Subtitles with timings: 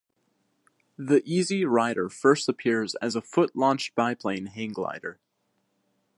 [0.97, 5.19] The Easy Riser first appears as a foot-launched biplane hang glider.